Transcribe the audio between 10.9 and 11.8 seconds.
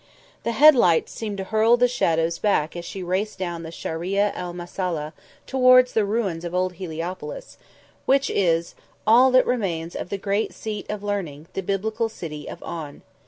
learning, the